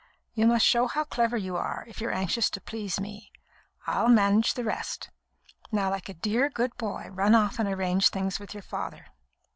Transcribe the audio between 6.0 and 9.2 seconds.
a dear, good boy, run off and arrange things with your father."